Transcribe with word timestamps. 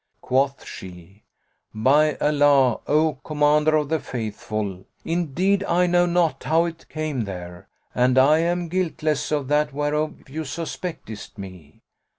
Quoth 0.19 0.65
she, 0.65 1.21
"By 1.75 2.15
Allah, 2.15 2.79
O 2.87 3.19
Commander 3.23 3.75
of 3.75 3.89
the 3.89 3.99
Faithful, 3.99 4.83
indeed 5.05 5.63
I 5.65 5.85
know 5.85 6.07
not 6.07 6.43
how 6.45 6.65
it 6.65 6.89
came 6.89 7.25
there 7.25 7.67
and 7.93 8.17
I 8.17 8.39
am 8.39 8.67
guiltless 8.67 9.31
of 9.31 9.47
that 9.49 9.73
whereof 9.73 10.27
you 10.27 10.43
suspectest 10.43 11.37
me." 11.37 11.83